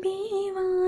[0.00, 0.79] 别遗忘